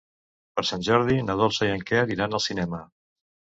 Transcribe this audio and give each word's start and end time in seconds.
Per 0.59 0.63
Sant 0.69 0.85
Jordi 0.87 1.19
na 1.27 1.35
Dolça 1.43 1.69
i 1.69 1.75
en 1.75 1.85
Quer 1.91 2.03
iran 2.17 2.37
al 2.41 2.45
cinema. 2.49 2.83